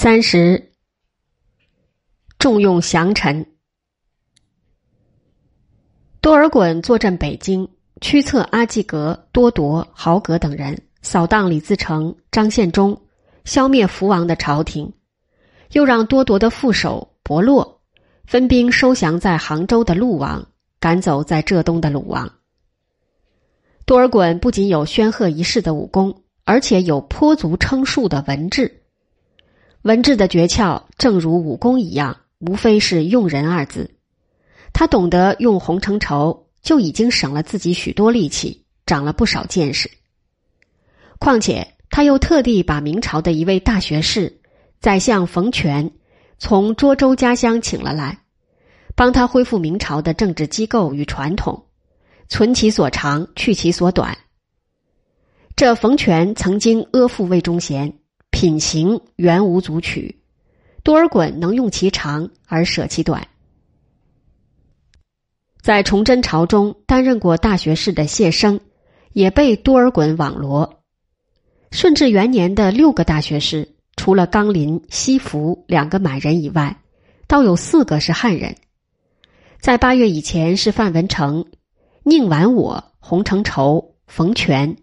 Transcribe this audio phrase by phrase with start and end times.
[0.00, 0.70] 三十，
[2.38, 3.44] 重用降臣。
[6.20, 7.68] 多尔衮坐镇北京，
[8.00, 13.02] 驱策阿济格、多铎、豪格等人扫荡李自成、张献忠，
[13.44, 14.92] 消灭福王的朝廷，
[15.72, 17.80] 又让多铎的副手伯洛
[18.24, 20.46] 分兵收降在杭州的陆王，
[20.78, 22.32] 赶走在浙东的鲁王。
[23.84, 28.77] 多尔衮不仅有煊赫一世的武功，而且有颇足称数的文治。
[29.82, 33.94] 文治的诀窍，正如武功一样，无非是用人二字。
[34.72, 39.90] 他懂得用洪承畴，就已经省了自己许多力气，长了不少见识。
[41.18, 44.40] 况且他又特地把明朝的一位大学士
[44.80, 45.90] 宰相冯权
[46.38, 48.18] 从涿州家乡请了来，
[48.94, 51.66] 帮他恢复明朝的政治机构与传统，
[52.28, 54.18] 存其所长，去其所短。
[55.56, 57.98] 这冯权曾经阿附魏忠贤。
[58.38, 60.20] 品行原无足取，
[60.84, 63.26] 多尔衮能用其长而舍其短。
[65.60, 68.60] 在崇祯朝中担任过大学士的谢生，
[69.12, 70.84] 也被多尔衮网罗。
[71.72, 76.80] 顺治元年的六个大学士，除了纲林、西福两个满人以外，
[77.26, 78.54] 倒有四个是汉人。
[79.60, 81.44] 在八月以前是范文成、
[82.04, 84.76] 宁完我、洪承畴、冯权；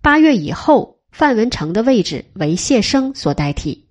[0.00, 0.95] 八月以后。
[1.18, 3.86] 范文成的位置为谢生所代替。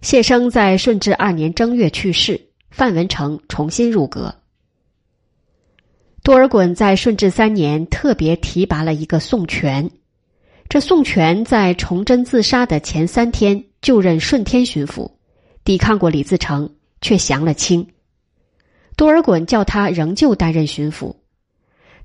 [0.00, 4.32] 谢生在顺治二年正月去世，范文成重新入阁。
[6.22, 9.90] 多尔衮在顺治三年特别提拔了一个宋权，
[10.68, 15.10] 这宋权在崇祯自杀的前三天就任顺天巡抚，
[15.64, 17.84] 抵抗过李自成，却降了清。
[18.94, 21.16] 多尔衮叫他仍旧担任巡抚，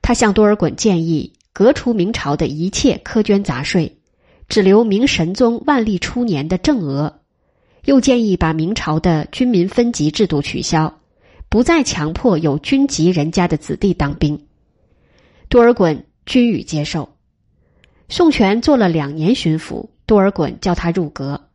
[0.01, 3.95] 他向多尔衮建议革除明朝的一切苛捐杂税。
[4.47, 7.21] 只留明神宗万历初年的正额，
[7.85, 10.99] 又建议把明朝的军民分级制度取消，
[11.49, 14.47] 不再强迫有军籍人家的子弟当兵。
[15.49, 17.09] 多尔衮均予接受。
[18.07, 21.49] 宋权做了两年巡抚，多尔衮叫他入阁。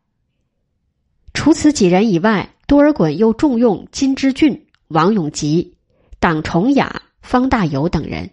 [1.33, 5.77] 除此几人以外，多尔衮又重用金之俊、王永吉、
[6.19, 8.31] 党崇雅、方大友等人。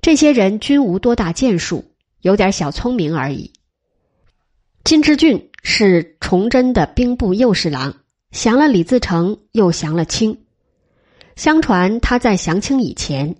[0.00, 1.91] 这些人均无多大建树。
[2.22, 3.52] 有点小聪明而已。
[4.82, 7.94] 金之俊是崇祯的兵部右侍郎，
[8.32, 10.38] 降了李自成，又降了清。
[11.36, 13.36] 相传他在降清以前，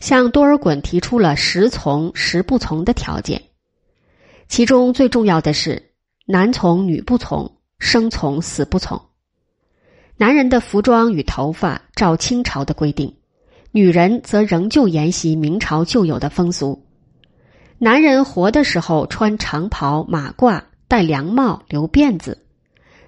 [0.00, 3.42] 向多尔衮提出了十从十不从的条件，
[4.48, 5.90] 其中最重要的是
[6.26, 9.00] 男从女不从，生从死不从。
[10.16, 13.16] 男人的服装与头发照清朝的规定，
[13.72, 16.86] 女人则仍旧沿袭明朝旧有的风俗。
[17.84, 22.38] 男人活的时候穿长袍马褂，戴凉帽，留辫子；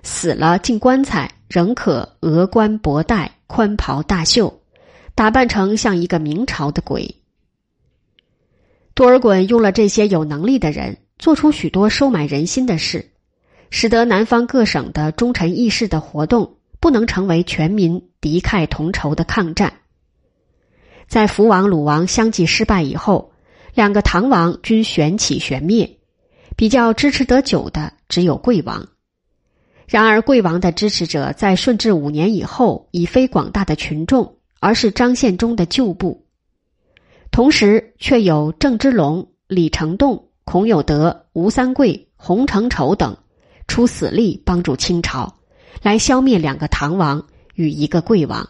[0.03, 4.61] 死了进棺材，仍可额冠博带，宽袍大袖，
[5.15, 7.17] 打扮成像一个明朝的鬼。
[8.93, 13.13] 多尔衮用了这些有能力的人，做出许多收买人心的事，
[13.71, 19.73] 使得南方各省的忠臣义士的活动不能成为全民敌忾同仇的抗战。
[21.09, 23.33] 在福王、鲁王相继失败以后。
[23.77, 25.99] 两个唐王均旋起旋灭，
[26.57, 28.89] 比较支持得久的只有贵王。
[29.87, 36.25] 然而，贵王的支持者在顺治五年以后已非广大的群众，而是张献忠的旧部。
[37.31, 43.15] 同时，却有郑芝龙、李成栋、孔有德、吴三桂、洪承畴等
[43.69, 45.37] 出死力帮助清朝，
[45.83, 48.49] 来消灭两个唐王与一个贵王。